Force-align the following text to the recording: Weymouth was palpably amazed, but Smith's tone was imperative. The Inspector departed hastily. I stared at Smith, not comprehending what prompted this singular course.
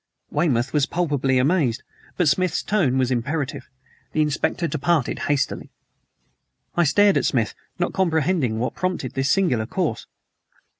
Weymouth 0.31 0.73
was 0.73 0.87
palpably 0.87 1.37
amazed, 1.37 1.83
but 2.17 2.27
Smith's 2.27 2.63
tone 2.63 2.97
was 2.97 3.11
imperative. 3.11 3.69
The 4.13 4.23
Inspector 4.23 4.67
departed 4.67 5.19
hastily. 5.29 5.69
I 6.75 6.85
stared 6.85 7.17
at 7.17 7.25
Smith, 7.25 7.53
not 7.77 7.93
comprehending 7.93 8.57
what 8.57 8.73
prompted 8.73 9.13
this 9.13 9.29
singular 9.29 9.67
course. 9.67 10.07